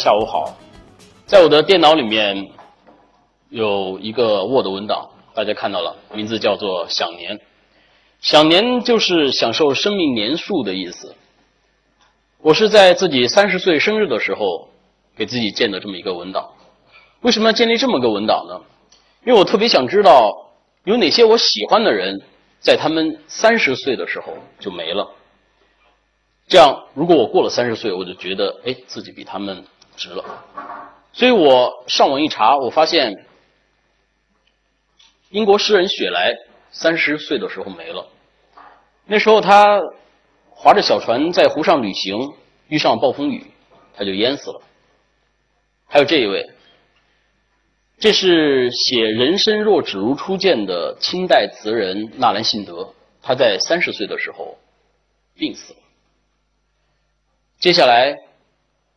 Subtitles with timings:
[0.00, 0.56] 下午好。
[1.26, 2.50] 在我的电脑里面
[3.50, 7.38] 有一个 Word 文档，大家看到了，名字叫做“享年”。
[8.22, 11.14] 享年就是享受生命年数的意思。
[12.40, 14.70] 我是在自己三十岁生日的时候
[15.14, 16.48] 给自己建的这么一个文档。
[17.20, 18.58] 为什么要建立这么个文档呢？
[19.26, 20.50] 因为我特别想知道
[20.84, 22.22] 有哪些我喜欢的人
[22.58, 25.06] 在他们三十岁的时候就没了。
[26.48, 29.64] 这样，如果我过了三十岁，我就觉得哎，自己比他们
[30.00, 30.24] 值了。
[31.12, 33.26] 所以我上网一查，我发现
[35.28, 36.34] 英国诗人雪莱
[36.72, 38.08] 三十岁的时候没了。
[39.04, 39.80] 那时候他
[40.48, 42.32] 划着小船在湖上旅行，
[42.68, 43.46] 遇上暴风雨，
[43.94, 44.62] 他就淹死了。
[45.86, 46.48] 还有这一位，
[47.98, 54.56] 这是写“人生若只如初见”的清代词人纳兰性德，他在三十岁的时候
[55.34, 55.78] 病死了。
[57.58, 58.16] 接下来，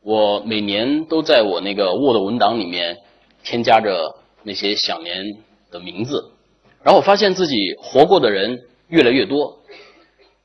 [0.03, 2.97] 我每年都在我那个 Word 文档里面
[3.43, 5.37] 添加着那些享年
[5.71, 6.31] 的名字，
[6.83, 9.59] 然后我发现自己活过的人越来越多。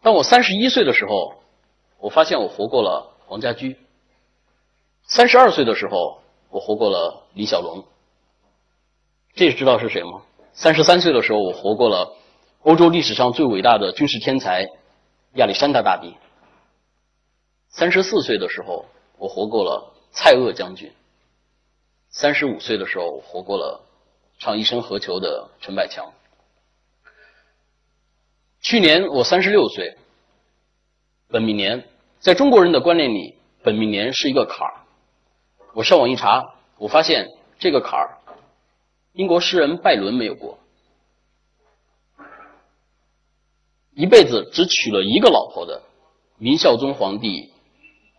[0.00, 1.34] 当我三十一岁的时候，
[1.98, 3.75] 我发现我活过了黄家驹；
[5.03, 7.84] 三十二岁的时候，我活过了李小龙。
[9.34, 10.22] 这知道是谁吗？
[10.53, 12.17] 三十三岁的时候，我活过了
[12.62, 14.69] 欧洲历史上最伟大的军事天才
[15.34, 16.15] 亚历山大大帝。
[17.69, 18.84] 三十四岁的时候，
[19.19, 20.91] 我活过了蔡锷将军；
[22.08, 23.84] 三十五岁的时候，我活过了
[24.38, 26.12] 唱一生何求的陈百强。
[28.60, 29.97] 去年我三十六岁，
[31.28, 31.88] 本命年，
[32.20, 34.75] 在中国人的观念里，本命年是一个坎儿。
[35.75, 38.19] 我上网一查，我发现这个坎儿，
[39.12, 40.59] 英国诗人拜伦没有过，
[43.94, 45.82] 一辈子只娶了一个老婆的
[46.37, 47.53] 明孝宗皇帝。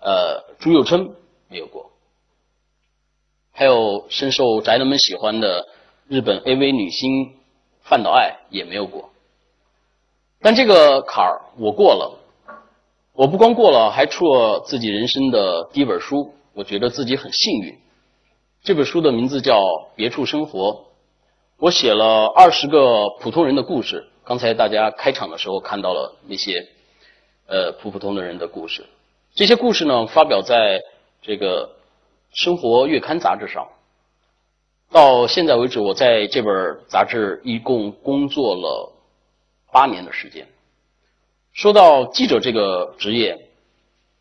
[0.02, 1.12] 呃，朱佑樘
[1.50, 1.92] 没有过，
[3.52, 5.68] 还有深受宅男们喜欢的
[6.08, 7.36] 日本 AV 女星
[7.82, 9.10] 范岛爱也没有过。
[10.42, 12.18] 但这个坎儿我过了，
[13.14, 17.78] 我不光过了，还出了自己人生的第一本书，我觉得自己很幸运。
[18.64, 19.60] 这本书的名字叫
[19.96, 20.70] 《别处生活》，
[21.58, 24.08] 我写了二十个普通人的故事。
[24.24, 26.66] 刚才大家开场的时候看到了那些
[27.48, 28.86] 呃普普通的人的故事。
[29.39, 30.83] 这些故事呢，发表在
[31.22, 31.66] 这个
[32.38, 33.69] 《生活月刊》杂志上。
[34.91, 36.51] 到现在为止，我在这本
[36.89, 38.91] 杂志一共工作了
[39.72, 40.45] 八年的时间。
[41.53, 43.47] 说到记者这个职业，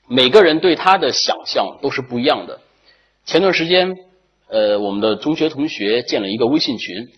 [0.07, 2.61] 每个人对他的想象都是不一样的。
[3.25, 3.99] 前段时间，
[4.47, 7.09] 呃，我们的中学同学建了一个微信群，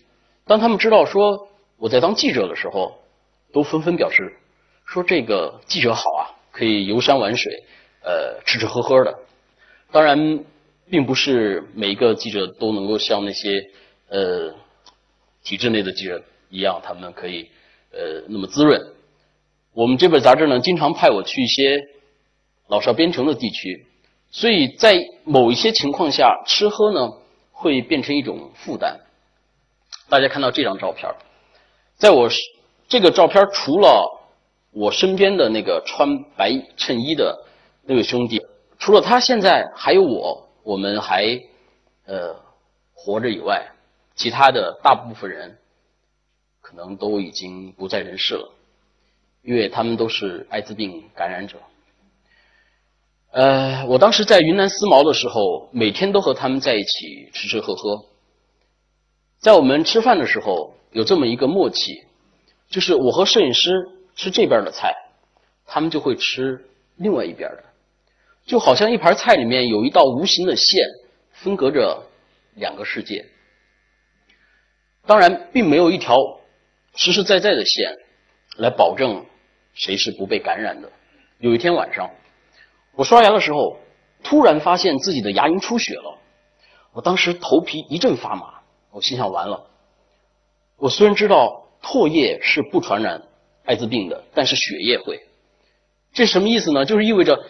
[0.47, 2.97] 当他们知道说我在当记者的时候，
[3.53, 4.39] 都纷纷表示
[4.87, 7.63] 说这个记者好啊，可以游山玩水。
[8.03, 9.19] 呃，吃吃喝喝的，
[9.91, 10.43] 当然，
[10.89, 13.69] 并不是每一个记者都能够像那些
[14.09, 14.55] 呃
[15.43, 17.51] 体制内的记者一样，他们可以
[17.91, 18.81] 呃那么滋润。
[19.73, 21.79] 我们这本杂志呢，经常派我去一些
[22.67, 23.85] 老少边穷的地区，
[24.31, 27.11] 所以在某一些情况下，吃喝呢
[27.51, 28.99] 会变成一种负担。
[30.09, 31.07] 大家看到这张照片，
[31.97, 32.27] 在我
[32.87, 34.19] 这个照片除了
[34.71, 37.45] 我身边的那个穿白衬衣的。
[37.91, 38.41] 那位兄弟，
[38.79, 41.41] 除了他现在还有我，我们还
[42.05, 42.33] 呃
[42.93, 43.69] 活着以外，
[44.15, 45.57] 其他的大部分人
[46.61, 48.49] 可能都已经不在人世了，
[49.41, 51.57] 因为他们都是艾滋病感染者。
[53.31, 58.05] 呃，我当时在云南思茅的时候，每天都和他们在一起吃吃喝喝，
[59.37, 62.05] 在我们吃饭的时候有这么一个默契，
[62.69, 64.95] 就是我和摄影师吃这边的菜，
[65.65, 67.65] 他们就会吃另外一边的。
[68.45, 70.85] 就好像一盘菜里面有一道无形的线，
[71.31, 72.03] 分隔着
[72.55, 73.25] 两个世界。
[75.05, 76.17] 当然，并没有一条
[76.95, 77.97] 实实在在的线
[78.57, 79.25] 来保证
[79.73, 80.91] 谁是不被感染的。
[81.39, 82.11] 有一天晚上，
[82.93, 83.77] 我刷牙的时候，
[84.23, 86.19] 突然发现自己的牙龈出血了。
[86.93, 88.61] 我当时头皮一阵发麻，
[88.91, 89.67] 我心想：完了。
[90.77, 93.23] 我虽然知道唾液是不传染
[93.65, 95.21] 艾滋病的，但是血液会。
[96.11, 96.83] 这什么意思呢？
[96.85, 97.45] 就是意味着。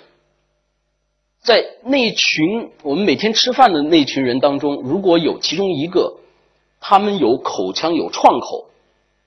[1.41, 6.19] 在那群我们每天吃饭的那群人当中，如果有其中一个，
[6.79, 8.69] 他们有口腔有创口，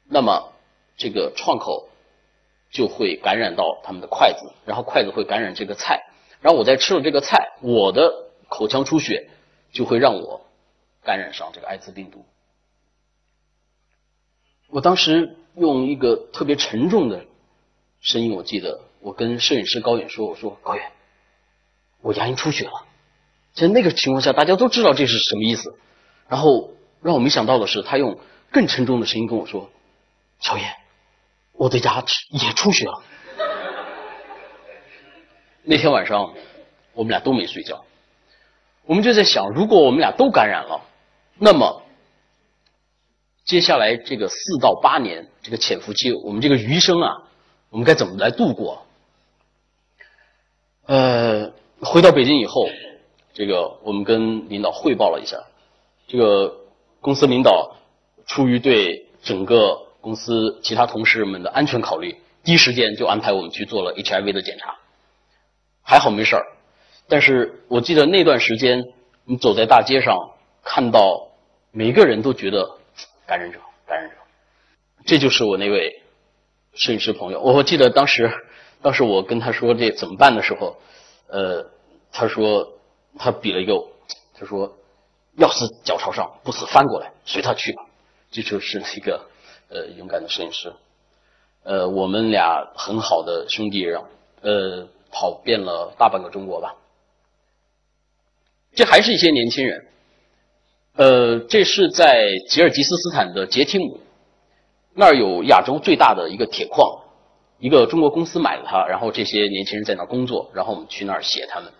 [0.09, 0.53] 那么
[0.97, 1.89] 这个创口
[2.71, 6.05] 就会感染到他们的筷子，然后筷子会感染这个菜，
[6.41, 8.13] 然后我再吃了这个菜，我的
[8.49, 9.29] 口腔出血
[9.73, 10.41] 就会让我
[11.03, 12.25] 感染上这个艾滋病毒。
[14.71, 17.25] 我当时用一个特别沉重的
[18.01, 20.93] 声音，我记得我跟摄影师高远说：“我说高远。”
[22.05, 22.85] 我牙龈出血了，
[23.55, 25.75] 在那个情况下，大家都知道这是什么意思。
[26.29, 28.21] 然后让我没想到的是，他用
[28.51, 29.71] 更沉重的声音跟我说
[30.39, 30.65] ：“小叶，
[31.53, 33.03] 我的牙齿也出血了。”
[35.65, 36.35] 那天晚上，
[36.93, 37.87] 我们俩都没睡觉。
[38.85, 40.83] 我们就在想，如果我们俩都感染了，
[41.39, 41.83] 那么
[43.47, 47.23] 接下来这个四到八年这个潜伏期，我们这个余生啊，
[47.71, 48.87] 我们该怎么来度过？
[50.87, 51.51] 呃，
[51.85, 52.67] 回到北京以后，
[53.33, 55.37] 这个我们跟领导汇报了一下，
[56.09, 56.57] 这个
[57.01, 57.77] 公司领导
[58.27, 64.77] 出于对整个公司其他同事们的安全考虑，第一时间就安排我们去做了 HIV 的检查，
[65.83, 66.47] 还好没事儿。
[67.07, 68.83] 但是我记得那段时间，
[69.25, 70.31] 你走在大街上，
[70.63, 71.29] 看到
[71.71, 72.79] 每个人都觉得
[73.27, 74.17] 感染者，感染者。
[75.05, 76.01] 这就是我那位
[76.73, 77.43] 摄影师朋友。
[77.43, 78.33] 我记得当时，
[78.81, 80.79] 当时我跟他说这怎么办的时候，
[81.29, 81.67] 呃，
[82.17, 82.73] 他说
[83.19, 83.75] 他比了一个，
[84.39, 84.73] 他说
[85.37, 87.85] 要死脚朝上，不死翻过来，随他去吧。
[88.31, 89.27] 这就是一个
[89.69, 90.73] 呃勇敢的摄影师。
[91.65, 94.07] 呃，我们俩很好的兄弟，让
[94.43, 96.77] 呃跑遍了大半个中国吧。
[98.77, 99.87] 这还是一些年轻人，
[100.95, 103.99] 呃，这是在吉尔吉斯斯坦的杰提姆，
[104.93, 107.03] 那儿有亚洲最大的一个铁矿，
[107.59, 111.73] 一个中国公司买了它，然后这些年轻人在那儿工作，然后我们去那儿写他们。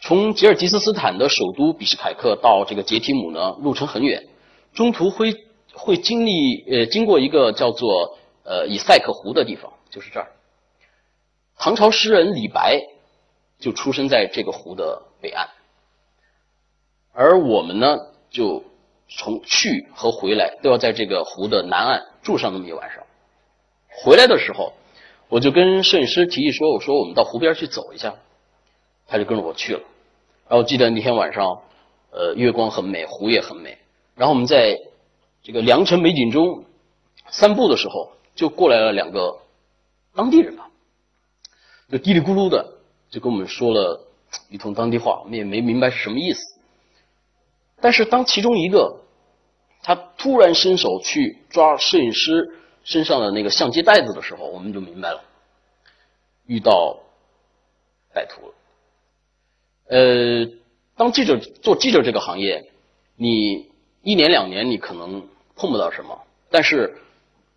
[0.00, 4.28] 从吉尔吉斯斯坦的首都比什凯克到这个杰提姆呢，路程很远，
[4.72, 5.34] 中途会
[5.72, 10.30] 会经历呃经过一个叫做呃以塞克湖的地方，就是这儿。
[11.58, 12.80] 唐朝诗人李白
[13.58, 15.48] 就出生在这个湖的北岸。
[17.12, 17.98] 而我们呢，
[18.30, 18.62] 就
[19.08, 23.02] 从去和回来都要在这个湖的南岸住上那么一晚上。
[23.88, 24.74] 回来的时候，
[25.28, 28.14] 我就跟摄影师提议说：“我说我们到湖边去走一下。”
[29.08, 29.80] 他就跟着我去了。
[30.48, 31.62] 然后记得那天晚上，
[32.10, 33.76] 呃，月光很美，湖也很美。
[34.14, 34.78] 然后我们在
[35.42, 36.64] 这个良辰美景中
[37.28, 39.40] 散步的时候，就过来了两个
[40.14, 40.70] 当地人吧，
[41.90, 42.74] 就嘀里咕噜的
[43.10, 44.06] 就跟我们说了
[44.48, 46.40] 一通当地话，我们也没明白是什么意思。
[47.80, 49.00] 但是当其中一个
[49.82, 55.22] 他突然伸手去抓摄影师身上的那个相机袋子的时候，我们就明白了，
[56.46, 56.98] 遇到
[58.14, 58.54] 歹徒了。
[59.88, 60.46] 呃，
[60.96, 62.70] 当记者做记者这个行业，
[63.16, 63.66] 你
[64.02, 65.26] 一年两年你可能
[65.56, 66.18] 碰不到什么，
[66.50, 66.96] 但是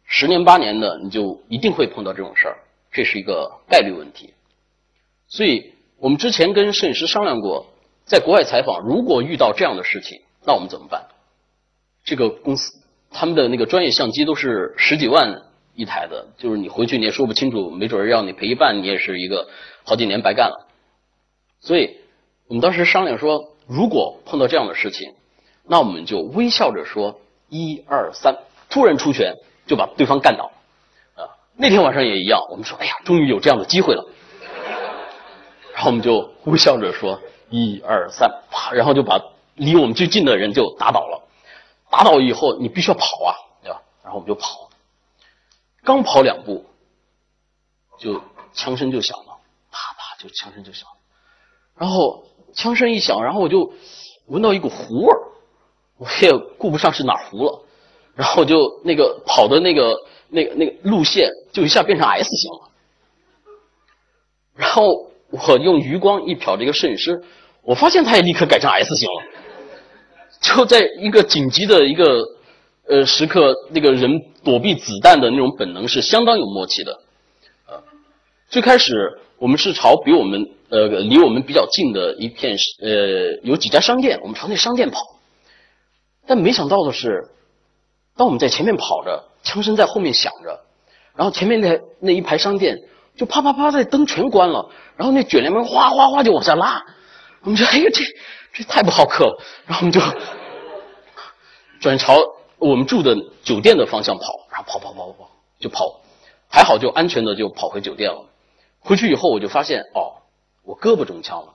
[0.06, 2.58] 十年八年的你就一定会碰到这种事儿，
[2.92, 4.34] 这是一个概率问题。
[5.28, 7.68] 所以我们之前跟摄影师商量过。
[8.04, 11.08] 在国外采访，如果遇到这样的事情，那我们怎么办？
[12.04, 15.44] 这个公司他们的那个专业相机都是十几万
[15.76, 19.48] 一台的，就是你回去你也说不清楚，没准让你赔一半，你也是一个
[19.86, 20.68] 好几年白干了。
[21.62, 22.01] 所以
[22.52, 25.16] 我们当时商量说，如果碰到这样的事情，
[25.64, 28.40] 那我们就微笑着说一二三，
[28.70, 30.52] 突然出拳就把对方干倒。
[31.16, 34.06] 啊，那天晚上也一样，我们说，哎呀，终于有这样的机会了。
[35.74, 37.22] 然后我们就微笑着说。
[37.50, 38.74] 一二三，啪！
[38.74, 39.22] 然后就把
[39.56, 41.22] 离我们最近的人就打倒了。
[41.90, 43.32] 打倒以后，你必须要跑啊，
[43.64, 43.82] 对吧？
[44.04, 44.70] 然后我们就跑，
[45.84, 46.66] 刚跑两步，
[47.98, 48.22] 就
[48.54, 49.38] 枪声就响了，
[49.72, 50.96] 啪啪，就枪声就响了。
[51.76, 53.74] 然后枪声一响，然后我就
[54.28, 55.18] 闻到一股糊味儿，
[55.98, 57.64] 我也顾不上是哪糊了，
[58.16, 59.98] 然后就那个跑的那个
[60.30, 62.70] 那个那个路线就一下变成 S 型了。
[64.56, 67.24] 然后我用余光一瞟这个摄影师。
[67.64, 69.24] 我发现他也立刻改成 S 型了，
[70.42, 72.26] 就在一个紧急的一个
[72.88, 77.00] 呃时刻，那个人躲避子弹的那种本能是相当有默契的。
[78.52, 85.00] 最开始我们是朝比我们呃离我们比较近的一片呃有几家商店，我们朝那商店跑，
[86.28, 87.30] 但没想到的是，
[88.18, 90.60] 当我们在前面跑着，枪声在后面响着，
[91.16, 92.78] 然后前面那那一排商店
[93.16, 96.84] 就啪啪啪，那灯全关了，然后那卷帘门哗哗哗就往下拉。
[97.44, 98.04] 我们说：“哎呀，这
[98.52, 100.02] 这太不好客了。”然后我们就
[101.80, 102.18] 转朝
[102.58, 106.02] 我们住的酒店的方向跑，然后跑跑跑跑跑，就跑，
[106.50, 108.26] 还好就安全的就跑回酒店了。
[108.82, 110.22] 回去以后我就发现，哦，
[110.64, 111.54] 我胳膊中枪了，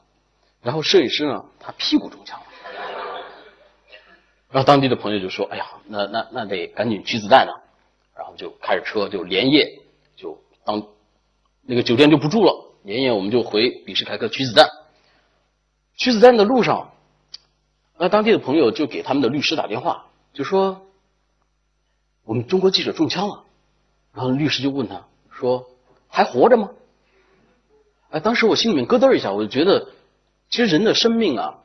[0.62, 2.47] 然后摄影师呢，他屁股中枪了。
[4.49, 7.52] 然后当地的朋友就说：“哎呀，那那那得赶紧取子弹啊！”
[8.16, 9.80] 然后就开着车就连夜
[10.14, 10.87] 就当
[11.62, 14.68] 那个酒店就不住了，连夜我们就回比什凯克取子弹。
[15.97, 16.92] 取子弹的路上，
[17.99, 20.87] 那当地的朋友就给他们的律师打电话，就说
[22.25, 23.45] 我们中国记者中枪了。
[24.14, 25.66] 然后律师就问他说
[26.09, 26.71] ：“还活着吗？”
[28.20, 29.90] 当时我心里面咯噔一下，我就觉得，
[30.49, 31.58] 其实人的生命啊，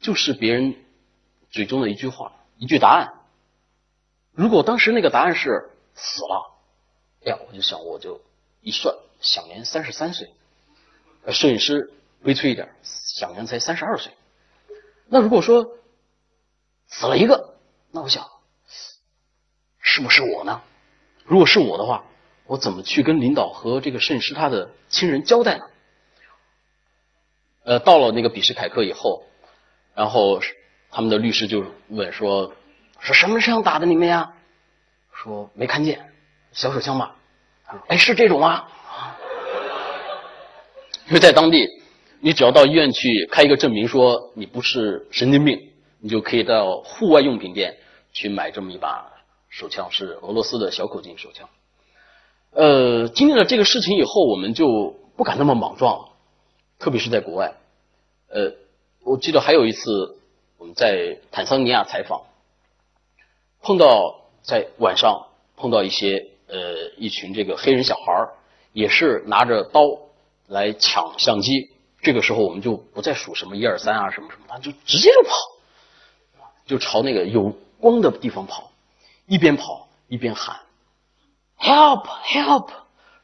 [0.00, 0.76] 就是别人
[1.50, 3.14] 嘴中的一句话，一句答案。
[4.32, 6.54] 如果当时那个答案是死了，
[7.24, 8.20] 哎呀，我就想，我就
[8.62, 10.30] 一算，享年三十三岁。
[11.28, 11.92] 摄影师
[12.22, 14.12] 悲催一点，享年才三十二岁。
[15.06, 15.76] 那如果说
[16.86, 17.54] 死了一个，
[17.92, 18.28] 那我想，
[19.78, 20.62] 是不是我呢？
[21.24, 22.04] 如果是我的话，
[22.46, 25.64] 我怎么去跟领导和这个摄影师他的亲人交代呢？
[27.64, 29.24] 呃，到了那个比什凯克以后，
[29.94, 30.40] 然后
[30.90, 32.52] 他们的律师就问说
[33.00, 34.34] ：“是什么枪打的你们呀？”
[35.10, 36.12] 说没看见，
[36.52, 37.16] 小手枪吧？
[37.64, 38.68] 他说：“哎，是这种吗？”
[41.08, 41.66] 因为在当地，
[42.20, 47.78] 你只要到医院去开一个证明，说你不是神经病，你就可以到户外用品店
[48.12, 49.10] 去买这么一把
[49.48, 51.48] 手枪，是俄罗斯的小口径手枪。
[52.54, 56.08] 呃，经历了这个事情以后，我们就不敢那么莽撞了。
[56.78, 57.54] 特别是在国外，
[58.28, 58.52] 呃，
[59.02, 60.18] 我记得还有一次
[60.58, 62.22] 我们在坦桑尼亚采访，
[63.60, 68.28] 碰到在晚上碰到一些呃一群这个黑人小孩
[68.72, 69.98] 也是拿着刀
[70.46, 71.70] 来抢相机。
[72.02, 75.34] 这个时候我们就不再数什么一二三啊什么什么，他就直接就跑，
[76.66, 78.70] 就朝那个有光的地方跑，
[79.26, 80.60] 一边跑一边喊
[81.58, 82.68] “help help”，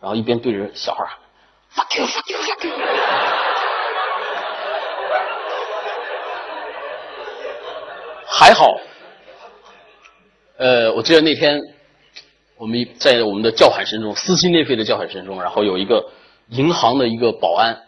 [0.00, 2.74] 然后一边对着小孩喊 “fuck you fuck you fuck you”。
[8.26, 8.80] 还好，
[10.56, 11.60] 呃，我记得那天
[12.56, 16.10] 我们在我们的叫喊声中，撕心裂肺的叫喊声中，然后有一个
[16.48, 17.82] 银行的一个保安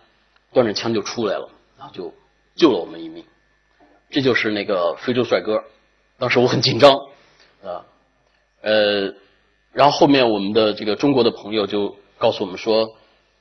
[0.53, 2.13] 端着枪就出来了，然后就
[2.55, 3.25] 救了我们一命。
[4.11, 5.65] 这就是那个非洲帅哥。
[6.19, 6.93] 当时我很紧张，
[7.65, 7.87] 啊，
[8.61, 9.15] 呃，
[9.73, 12.95] 然后后面我们的这个中国的朋友就告诉我们说，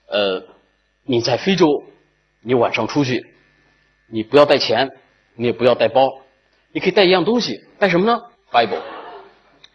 [0.08, 0.44] 呃，
[1.04, 1.84] 你在非洲，
[2.42, 3.26] 你晚上出去，
[4.12, 4.90] 你不要带钱，
[5.36, 6.10] 你也不要带包。
[6.74, 8.22] 你可以带一样东西，带什么呢
[8.52, 8.82] ？Bible。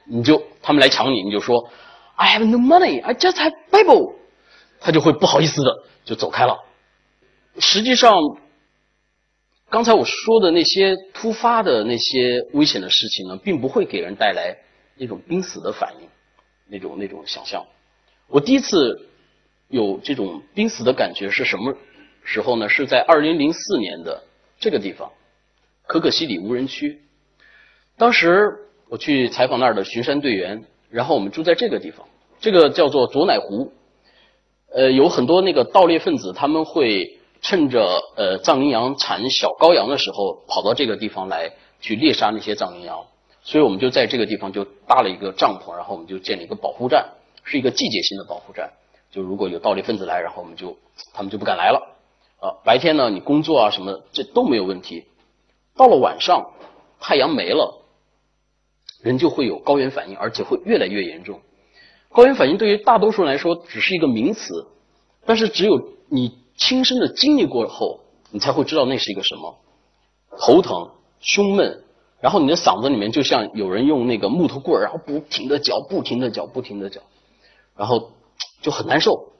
[0.08, 1.68] 你就他们来抢你，你就说
[2.14, 4.14] I have no money, I just have Bible。
[4.80, 6.56] 他就会不好意思的就走开了。
[7.58, 8.14] 实际上，
[9.68, 14.56] 刚才我说的那些突发的那些危险的事情呢，并不会给人带来
[14.96, 16.08] 那种濒死的反应，
[16.68, 17.64] 那种那种想象。
[18.28, 19.08] 我第一次
[19.68, 21.76] 有这种濒死的感觉是什么
[22.24, 22.68] 时候呢？
[22.68, 24.22] 是在二零零四年的
[24.58, 25.10] 这个地方。
[25.88, 27.00] 可可西里无人区，
[27.96, 28.52] 当时
[28.88, 32.04] 我去采访那儿的巡山队员，然后我们住在这个地方，
[32.40, 33.72] 这个叫做左乃湖，
[34.72, 43.06] 呃，有很多那个盗猎分子，他们会趁着呃藏羚羊产小羔羊的时候，跑到这个地方来去猎杀那些藏羚羊，
[43.46, 47.12] 所以我们就在这个地方就搭了一个帐篷，然后我们就建了一个保护站，
[47.44, 48.72] 是一个季节性的保护站，
[49.12, 50.76] 就如果有盗猎分子来，然后我们就
[51.14, 51.94] 他们就不敢来了，
[52.40, 55.04] 啊，白天呢你工作啊什么这都没有问题。
[55.76, 56.54] 到了晚上，
[56.98, 57.84] 太阳没了，
[59.00, 61.40] 人就会有高原反应，而且会越来越严重。
[62.10, 64.66] 高原反应对于大多数人来说只是一个名词，
[65.24, 68.00] 但是只有你亲身的经历过后，
[68.32, 69.56] 你才会知道那是一个什么：
[70.40, 71.84] 头疼、胸闷，
[72.20, 77.00] 然后你的嗓子里面就像有人用那个木头棍儿，然后不停的搅、不停的搅、不停的搅，
[77.76, 78.12] 然后
[78.62, 79.32] 就很难受。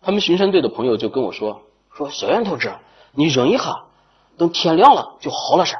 [0.00, 1.62] 他们巡山队的朋友就跟我说
[1.94, 2.72] ：“说小袁同志，
[3.12, 3.84] 你忍一下。”
[4.38, 5.76] 等天亮了就好了噻，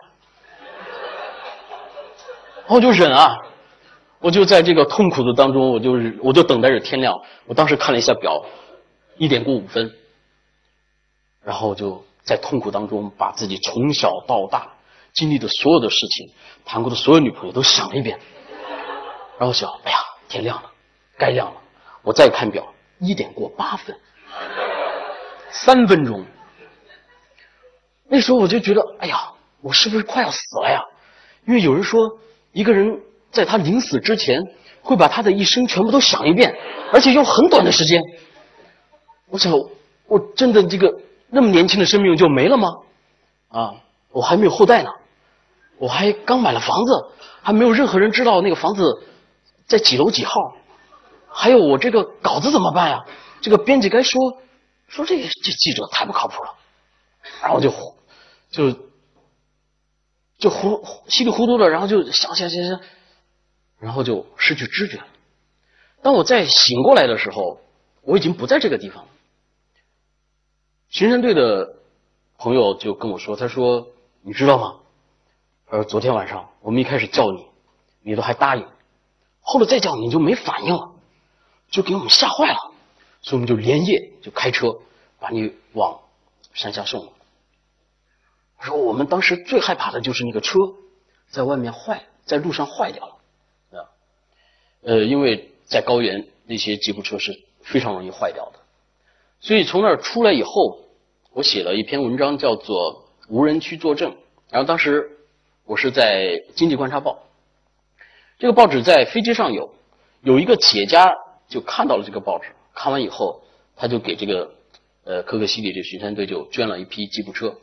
[2.67, 3.37] 我就忍啊，
[4.19, 5.93] 我就在这个痛苦的当中，我就
[6.25, 7.15] 我就等待着天亮。
[7.47, 8.45] 我当时看了一下表，
[9.17, 9.95] 一点过五分，
[11.45, 14.73] 然后就在痛苦当中把自己从小到大
[15.13, 16.31] 经历的所有的事情、
[16.65, 18.19] 谈过的所有女朋友都想了一遍，
[19.39, 19.99] 然后想，哎呀，
[20.29, 20.71] 天亮了，
[21.19, 21.61] 该亮了。
[22.03, 23.97] 我再看表，一点过八分，
[25.51, 26.25] 三分钟。
[28.09, 30.81] 那时候我就觉得，哎呀，我是不是快要死了呀？
[31.47, 32.19] 因为有人说，
[32.53, 33.01] 一个人
[33.31, 34.43] 在他临死之前，
[34.83, 36.57] 会把他的一生全部都想一遍，
[36.93, 38.01] 而且用很短的时间。
[39.29, 39.53] 我想，
[40.07, 42.69] 我真的这个那么年轻的生命就没了吗？
[43.49, 43.75] 啊，
[44.11, 44.91] 我还没有后代呢，
[45.79, 47.11] 我还刚买了房子，
[47.43, 49.03] 还没有任何人知道那个房子
[49.67, 50.57] 在几楼几号。
[51.29, 53.05] 还有我这个稿子怎么办呀？
[53.41, 54.41] 这个编辑该说
[54.89, 56.55] 说这个这记者太不靠谱了，
[57.43, 57.73] 然后就。
[58.51, 58.75] 就
[60.39, 62.81] 就糊稀里糊涂的，然后就想想想想，
[63.79, 65.07] 然后就失去知觉了。
[66.01, 67.61] 当我再醒过来的时候，
[68.01, 69.11] 我已经不在这个地方了。
[70.89, 71.75] 巡山队的
[72.39, 73.87] 朋友就跟我说：“他说
[74.23, 74.77] 你知道吗？
[75.71, 77.47] 呃，昨天晚上我们一开始叫你，
[78.03, 78.67] 你都还答应，
[79.41, 80.93] 后来再叫你就没反应了，
[81.71, 82.73] 就给我们吓坏了，
[83.23, 84.79] 所以我们就连夜就开车
[85.19, 86.01] 把你往
[86.53, 87.13] 山下送了。”
[88.59, 90.59] 他说我们当时最害怕的就是那个车
[91.31, 93.89] 在外面坏，在路上坏掉了啊。
[94.83, 98.59] 呃，因为在高原那些吉普车是非常容易坏掉的，
[99.41, 100.81] 所以从那儿出来以后，
[101.33, 104.11] 我写了一篇文章，叫做《无人区作证》。
[104.51, 105.11] 然后当时
[105.65, 107.13] 我是在《经济观察报》，
[108.39, 109.75] 这个报纸在飞机上有，
[110.23, 111.13] 有一个企业家
[111.49, 113.43] 就看到了这个报纸，看完以后
[113.77, 114.51] 他就给这个
[115.05, 117.55] 呃可可西里这巡山队就捐了一批吉普车，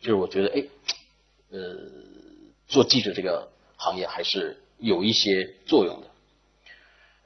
[0.00, 0.64] 就是我觉得哎，
[1.52, 1.60] 呃，
[2.66, 6.06] 做记者这个行业还是有一些作用的。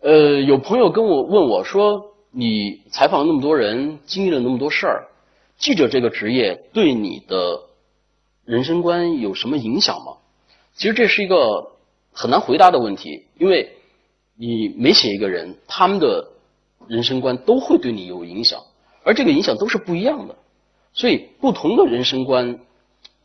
[0.01, 5.09] 呃，有朋友跟我问我说：“你采访那么多人，经历了那么多事儿，
[5.57, 7.63] 记者这个职业对你的？”
[8.49, 10.17] 人生观有什么影响吗？
[10.75, 11.73] 其实这是一个
[12.13, 13.77] 很难回答的问题，因为
[14.39, 16.27] 你每写一个人，他们的
[16.87, 18.59] 人生观都会对你有影响，
[19.05, 20.35] 而这个影响都是不一样的。
[20.95, 22.59] 所以不同的人生观，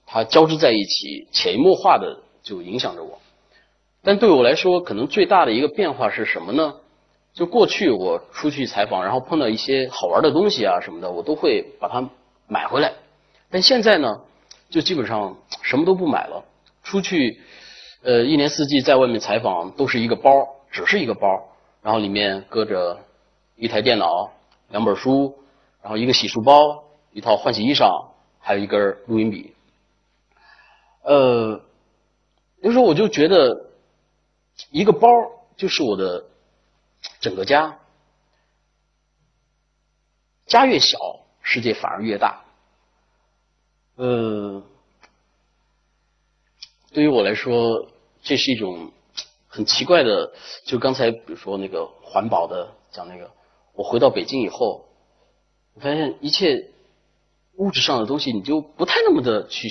[0.06, 3.18] 它交织在一起，潜移默化的就影响着我。
[4.03, 6.75] 但对我来说，可能最大的一个变化是什么呢？
[7.34, 12.10] 就过去我出去采访，然后碰到一些好玩的东西啊什么的，我都会把它
[12.46, 12.92] 买回来。
[13.50, 14.20] 但现在呢？
[14.74, 16.44] 就基本上什么都不买了，
[16.82, 17.39] 出去，
[18.01, 20.32] 呃，一年四季在外面采访都是一个包，
[20.72, 21.48] 只是一个包，
[21.84, 23.00] 然后里面搁着
[23.56, 24.32] 一台电脑、
[24.70, 25.38] 两本书，
[25.84, 28.08] 然后一个洗漱包、一套换洗衣裳，
[28.39, 29.53] 还有一根录音笔。
[31.03, 31.62] 呃，
[32.63, 33.70] 有时候我就觉得，
[34.72, 35.08] 一个包
[35.56, 36.25] 就是我的
[37.20, 37.77] 整个家，
[40.48, 40.98] 家越小，
[41.44, 42.43] 世界反而越大。
[43.96, 44.63] 呃，
[46.91, 47.88] 对于我来说，
[48.24, 48.91] 这是一种
[49.48, 50.34] 很奇怪的。
[50.65, 53.30] 就刚才比如说那个环保的讲那个，
[53.74, 54.86] 我回到北京以后，
[55.76, 56.70] 我发现一切
[57.56, 59.70] 物质上的东西，你就不太那么的去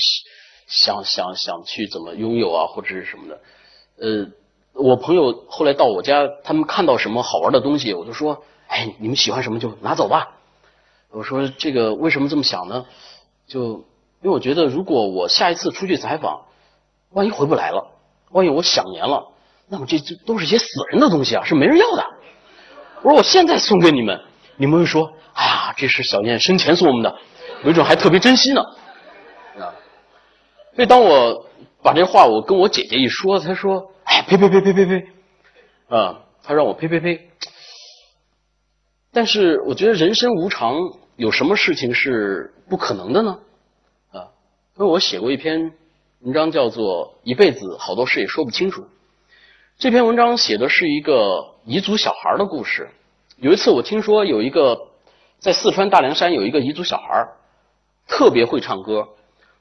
[0.68, 3.40] 想想想去怎么拥有啊，或者是什么的。
[3.98, 4.30] 呃，
[4.72, 10.38] 我朋友后来到我家，他们看到什么好玩的东西，我就说：“哎，你们喜欢什么就拿走吧。”
[11.10, 12.86] 我说：“这个为什么这么想呢？”
[13.46, 13.84] 就
[14.22, 16.42] 因为我觉得，如果我下一次出去采访，
[17.10, 17.92] 万一回不来了，
[18.30, 19.32] 万一我想年了，
[19.68, 22.04] 那么这这都是些死人的东西啊，是没人要的。
[23.02, 24.20] 我说我现在送给你们，
[24.56, 27.18] 你们会说：“哎呀，这是小念生前送我们的，
[27.64, 28.62] 有一种还特别珍惜呢。”
[29.58, 29.74] 啊，
[30.76, 31.46] 所以当我
[31.82, 35.06] 把这话我跟我姐姐一说，她说：“哎，呸呸呸呸呸呸！”
[35.90, 37.28] 啊，她让我呸呸呸。
[39.12, 40.76] 但是我觉得人生无常，
[41.16, 43.40] 有什么事情是不可能的呢？
[44.78, 45.74] 因为我写过一篇
[46.20, 48.82] 文章，叫做《一辈子好多事也说不清楚》。
[49.78, 52.88] 这篇文章写的是一个彝族小孩的故事。
[53.36, 54.88] 有一次，我听说有一个
[55.38, 57.28] 在四川大凉山有一个彝族小孩
[58.08, 59.08] 特别会唱歌，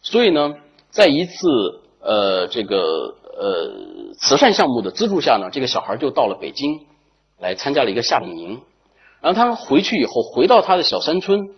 [0.02, 0.56] 所以呢，
[0.90, 6.86] 在一次呃这个呃慈善项目的资助下呢，这个小孩就到了北京
[7.38, 8.62] 来参加了一个夏令营。
[9.20, 11.50] 然后他回去以后，回到他的小山村。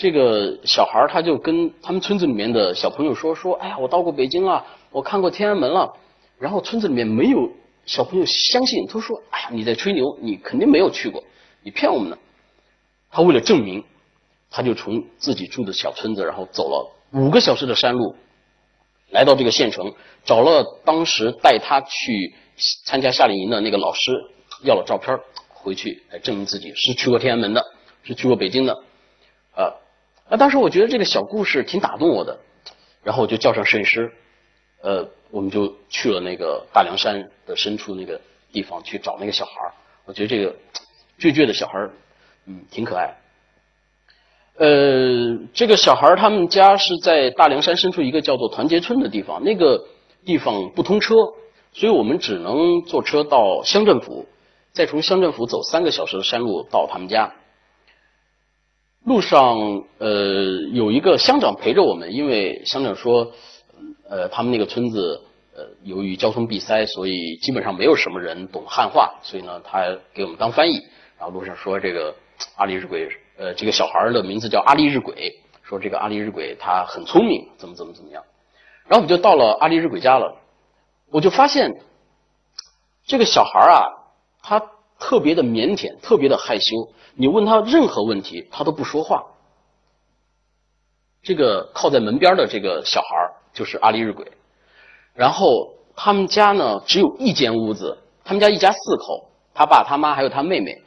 [0.00, 5.94] 这个小孩他就跟他们村子里面的小朋友说说，哎呀，我到过北京了，我看过天安门了。
[6.38, 7.52] 然后村子里面没有
[7.84, 11.22] 小朋友相信，他说，哎呀，你在吹牛，你肯定没有去过，
[11.62, 12.16] 你骗我们呢。
[13.10, 13.84] 他为了证明，
[14.50, 18.16] 他就从自己住的小村子，然后走了五个小时的山路，
[19.10, 19.92] 来到这个县城，
[20.24, 22.34] 找了当时带他去
[22.86, 24.12] 参加夏令营的那个老师，
[24.64, 27.62] 要了照片，回去来证明自己是去过天安门的，
[28.02, 28.72] 是去过北京的，
[29.54, 29.76] 啊。
[30.30, 32.38] 那当时我觉得这个小故事挺打动我的，
[33.02, 34.12] 然后我就叫上摄影师，
[34.80, 38.20] 呃，我们就去了那个大凉山的深处那个
[38.52, 39.52] 地方去找那个小孩
[40.04, 40.54] 我觉得这个
[41.18, 41.88] 倔倔的小孩
[42.46, 43.12] 嗯，挺可爱。
[44.56, 49.84] 呃，这个小孩他们家是在大凉山深处一个叫做团结村的地方，那个
[50.24, 51.14] 地方不通车，
[51.72, 54.26] 所以我们只能坐车到乡政府，
[54.72, 57.32] 再从乡政府走三个小时的山路到他们家。
[59.04, 63.32] 路上，呃，有一个乡长陪着我们，因为乡长说，
[64.08, 65.20] 呃，他们那个村子，
[65.56, 70.80] 呃，由于交通闭塞，所以基本上没有什么人懂汉话，所以呢，他给我们当翻译。
[71.18, 72.14] 然后路上说这个
[72.56, 75.32] 阿里日鬼，呃，这个小孩的名字叫阿里日鬼，
[75.62, 78.22] 说这个阿里日鬼他很聪明，怎么怎么怎么样。
[78.86, 80.36] 然后我们就到了阿里日鬼家了，
[81.10, 81.80] 我就发现
[83.06, 83.80] 这个小孩啊，
[84.42, 84.62] 他
[85.00, 86.92] 特别的腼腆，特别的害羞。
[87.14, 89.24] 你问他任何问题，他都不说话。
[91.22, 93.08] 这个靠在门边的这个小孩
[93.52, 94.30] 就是阿里日鬼，
[95.14, 100.80] 然后他们家呢只有一间屋子，他们家一家四口，他爸他妈还有他妹妹，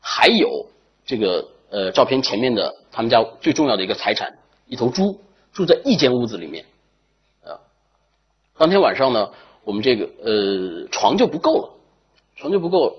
[0.00, 0.66] 还有
[1.06, 5.20] 这个呃照片前面的他们家最重要的一个财产一头猪，
[5.52, 6.64] 住在一间屋子里面，
[8.58, 9.30] 当天晚上呢，
[9.62, 11.70] 我们这个呃床就不够了，
[12.36, 12.98] 床就不够，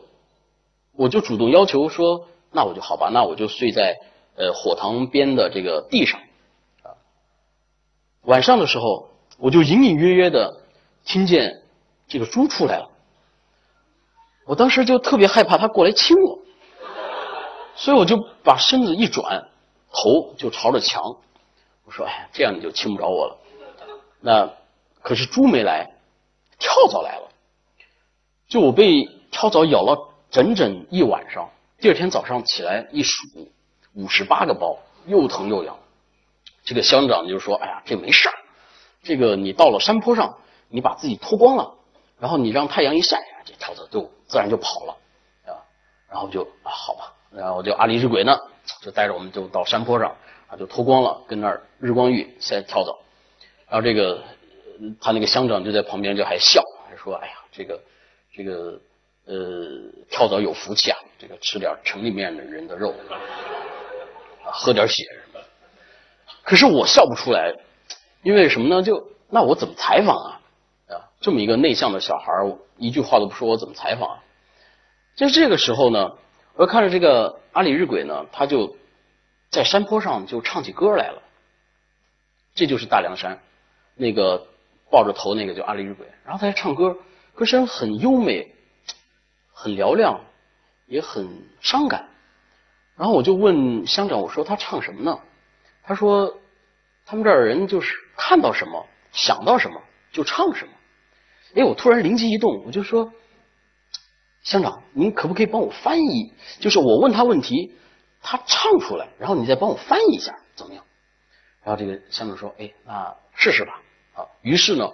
[0.99, 3.97] 我就主动要求说，那我就好吧，那我就睡在
[4.35, 6.19] 呃火塘边的这个地上。
[6.83, 6.91] 啊，
[8.23, 9.07] 晚上的时候，
[9.37, 10.61] 我就隐隐约约的
[11.05, 11.63] 听见
[12.09, 12.89] 这个猪出来了，
[14.45, 16.39] 我当时就特别害怕它过来亲我，
[17.77, 19.47] 所以我就把身子一转，
[19.93, 21.15] 头就朝着墙，
[21.85, 23.37] 我说，哎，这样你就亲不着我了。
[24.19, 24.51] 那
[25.01, 25.93] 可是猪没来，
[26.59, 27.29] 跳蚤来了。
[28.49, 33.23] 就我被跳蚤咬了整整一晚上，第二天早上起来一数，
[33.93, 35.77] 五十八个包，又疼又痒。
[36.63, 38.35] 这个乡长就说：“哎呀，这没事儿，
[39.01, 40.37] 这个你到了山坡上，
[40.67, 41.73] 你把自己脱光了，
[42.19, 44.97] 然后你让太阳一晒，这跳蚤就自然就跑了，
[45.47, 45.57] 啊。
[46.07, 48.39] 然后就啊，好吧，然后就阿里日鬼呢，
[48.81, 50.15] 就带着我们就到山坡上，
[50.47, 52.99] 啊，就脱光了，跟那儿日光浴晒跳蚤。
[53.67, 54.21] 然后这个
[55.01, 57.81] 他那个乡长就在旁边就还笑，还说：“哎呀，这个
[58.31, 58.79] 这个
[59.29, 65.39] 呃跳蚤有福气啊，这个吃点城里面的人的肉，啊喝点血什么。”
[66.43, 67.53] 可是我笑不出来，
[68.23, 68.81] 因为什么呢？
[68.81, 70.41] 就那我怎么采访啊？
[70.87, 72.31] 啊，这么一个内向的小孩
[72.77, 74.09] 一句话都不说，我怎么采访？
[74.09, 74.23] 啊？
[75.15, 76.13] 就这个时候呢，
[76.55, 78.75] 我看着这个阿里日鬼呢，他就
[79.51, 81.21] 在山坡上就唱起歌来了。
[82.55, 83.39] 这就是大凉山。
[83.95, 84.47] 那个
[84.89, 86.97] 抱着头那个叫阿里日鬼，然后他还唱歌，
[87.35, 88.55] 歌声很优美，
[89.61, 90.21] 很嘹亮，
[90.87, 91.27] 也很
[91.59, 92.07] 伤感。
[92.95, 95.19] 然后我就问乡长，我说他唱什么呢？
[95.83, 96.37] 他说
[97.05, 99.81] 他们这儿人就是看到什么想到什么
[100.13, 100.71] 就唱什么。
[101.55, 103.11] 哎，我突然灵机一动，我就说
[104.43, 106.31] 乡长，您可不可以帮我翻译？
[106.61, 107.75] 就是我问他问题，
[108.21, 110.85] 他唱出来，然后你再帮我翻译一下，怎么样？
[111.63, 113.81] 然后这个乡长说：“哎，那试试吧。”
[114.15, 114.89] 啊于是呢，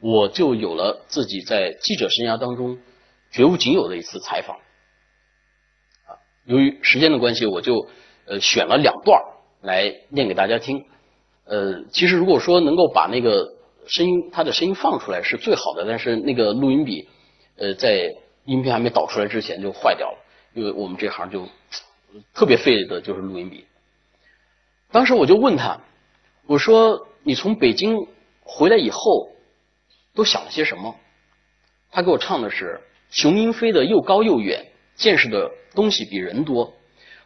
[0.00, 2.78] 我就有了自己在记者生涯当中
[3.30, 4.56] 绝无仅有的一次采访。
[6.06, 7.88] 啊，由于时间的关系，我就
[8.26, 9.22] 呃选了两段
[9.60, 10.86] 来念给大家听。
[11.44, 13.54] 呃，其实如果说能够把那个
[13.86, 17.08] 声音，他的声音放出来是最好的，但是那个录音笔
[17.56, 18.14] 呃在
[18.44, 20.18] 音频还没导出来之前就坏掉了，
[20.54, 21.48] 因为我们这行就
[22.34, 23.66] 特别费的就是录音笔。
[24.90, 25.80] 当时我就问他，
[26.46, 28.06] 我说你从北京。
[28.42, 29.30] 回来以后，
[30.12, 30.96] 都想了些什么？
[31.92, 32.80] 他给我唱的是：
[33.10, 36.72] 雄鹰飞得又高又远，见识的东西比人多。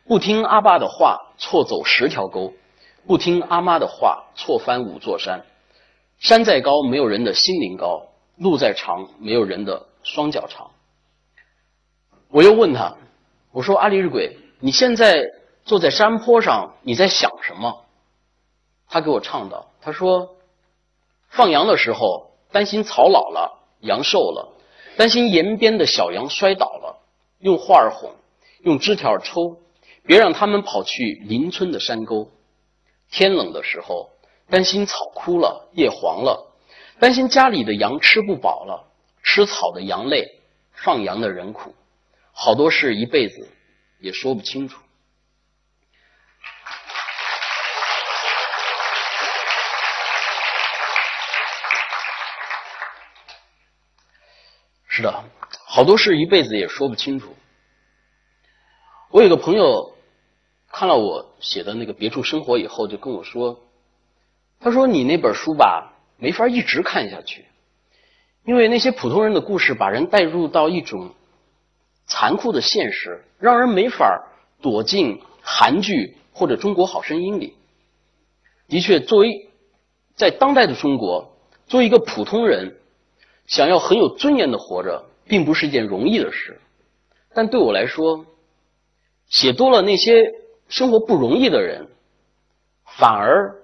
[0.07, 2.53] 不听阿爸的话，错走十条沟；
[3.07, 5.44] 不听阿妈的话，错翻五座山。
[6.18, 10.70] 山再高，没有人的心灵高；路再长，没有人的双脚长。
[12.29, 12.97] 我又问他：
[13.53, 15.23] 我说阿里日鬼，你现在
[15.64, 17.85] 坐在山坡上，你在想什么？
[18.88, 20.31] 他给我唱道：他说。
[21.31, 24.53] 放羊的时候，担心草老了，羊瘦了，
[24.96, 26.98] 担心沿边的小羊摔倒了，
[27.40, 28.14] 用画儿哄，
[28.62, 29.59] 用枝条抽，
[30.07, 32.30] 别让他们跑去邻村的山沟。
[33.11, 34.11] 天冷的时候，
[34.48, 36.54] 担心草枯了，叶黄了，
[36.98, 38.85] 担心家里的羊吃不饱了，
[39.22, 40.40] 吃草的羊累，
[40.72, 41.74] 放羊的人苦，
[42.33, 43.48] 好多事一辈子
[44.00, 44.80] 也说不清楚。
[55.10, 55.24] 的，
[55.66, 57.34] 好多事一辈子也说不清楚。
[59.10, 59.94] 我有个朋友
[60.70, 63.60] 看了我写的那个《别处生活》以后，就跟我说
[64.60, 67.44] ：“他说你那本书吧，没法一直看下去，
[68.44, 71.14] 因为那些普通人的故事把人带入到一种
[72.06, 74.26] 残酷的现实，让人没法
[74.60, 77.54] 躲进韩剧或者《中国好声音》里。
[78.66, 79.48] 的确，作为
[80.16, 81.36] 在当代的中国，
[81.66, 82.78] 作为一个普通人。”
[83.46, 86.61] 想要很有尊严的活着，并不是一件容易的事。
[87.35, 88.26] 但对我来说，
[89.28, 90.35] 写多了那些
[90.68, 91.88] 生活不容易的人，
[92.85, 93.62] 反而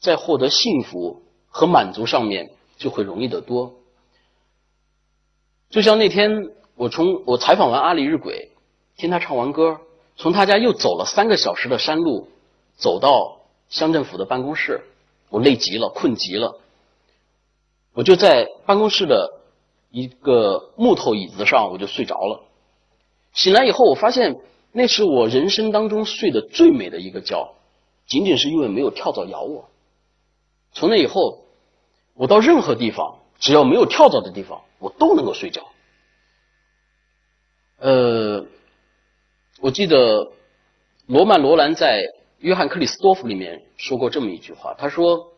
[0.00, 3.74] 在获得幸福和满足上面就会容易得多。
[5.70, 8.50] 就像那天我从我采访完阿里日鬼，
[8.96, 9.80] 听他唱完歌，
[10.16, 12.28] 从他家又走了三个小时的山路，
[12.76, 14.80] 走到乡政府的办公室，
[15.28, 16.58] 我累极了，困极了。
[17.98, 19.40] 我就在办公室的
[19.90, 22.44] 一个木头椅子上，我就睡着了。
[23.32, 27.56] 醒来以后，我发现那是我人生当中睡得最美的一个觉，
[28.06, 29.68] 仅仅是因为没有跳蚤咬我。
[30.72, 31.42] 从那以后，
[32.14, 35.66] 我到任何地方，只要没有跳蚤的地方，我都能够睡觉。
[37.78, 38.46] 呃，
[39.60, 40.30] 我记得
[41.06, 42.02] 罗曼·罗兰在
[42.38, 45.32] 《约翰·克里斯多夫》里面说过这么一句话，他说。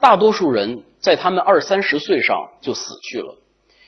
[0.00, 3.36] 大多数人在他们二三十岁上就死去了，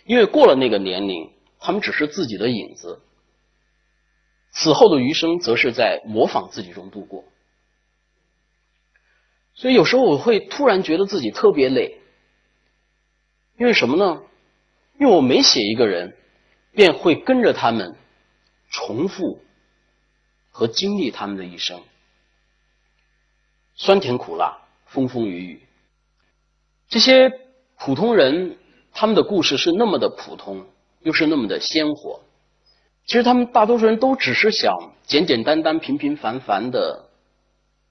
[0.05, 3.01] 因为过了那个年龄，他们只是自己的影子。
[4.53, 7.25] 此后的余生，则是在模仿自己中度过。
[9.55, 12.01] 所以有时候我会突然觉得自己特别累，
[13.57, 14.23] 因为什么呢？
[14.99, 16.17] 因为我每写一个人，
[16.73, 17.97] 便会跟着他们
[18.71, 19.41] 重复
[20.51, 21.81] 和经历他们的一生，
[23.77, 25.61] 酸甜苦辣，风风雨雨。
[26.91, 27.33] 这些
[27.79, 28.59] 普通人，
[28.93, 30.67] 他们的故事是那么的普通，
[31.03, 32.21] 又是那么的鲜活。
[33.07, 37.09] 其实他们大多数人都只是想简简单单、平平凡凡的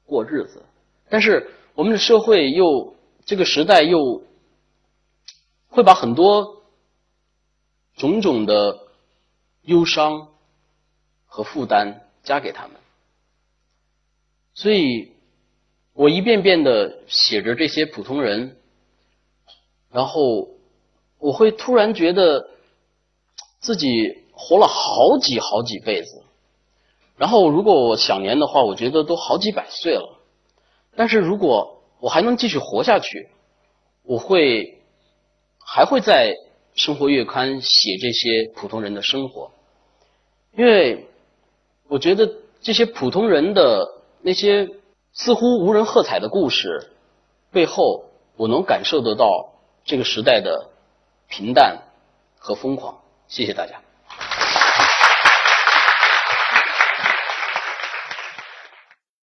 [0.05, 0.61] 过日子，
[1.09, 4.21] 但是我们的社会又这个时代又
[5.69, 6.63] 会把很多
[7.95, 8.77] 种种的
[9.61, 10.27] 忧伤
[11.25, 12.75] 和负担加给他们，
[14.53, 15.13] 所以
[15.93, 18.57] 我一遍遍的写着这些普通人，
[19.91, 20.49] 然后
[21.17, 22.49] 我会突然觉得
[23.59, 24.23] 自己。
[24.41, 26.23] 活了好几好几辈子，
[27.17, 30.17] 然后如果我想年的话，我觉得都好几百岁了。
[30.95, 33.27] 但是如果我还能继续活下去，
[34.03, 34.79] 我会
[35.59, 36.35] 还会在
[36.73, 39.51] 《生活月刊》写这些普通人的生活，
[40.55, 41.05] 因为
[41.89, 43.85] 我觉得这些普通人的
[44.21, 44.69] 那些
[45.11, 46.91] 似乎无人喝彩的故事
[47.51, 48.05] 背后，
[48.37, 49.51] 我能感受得到
[49.83, 50.69] 这个时代的
[51.27, 51.83] 平淡
[52.37, 53.01] 和疯狂。
[53.27, 53.88] 谢谢大家。